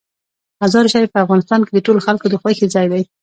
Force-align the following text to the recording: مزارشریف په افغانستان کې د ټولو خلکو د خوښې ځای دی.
مزارشریف 0.61 1.09
په 1.13 1.19
افغانستان 1.25 1.59
کې 1.65 1.71
د 1.73 1.79
ټولو 1.85 1.99
خلکو 2.07 2.25
د 2.29 2.35
خوښې 2.41 2.65
ځای 2.75 2.87
دی. 2.91 3.03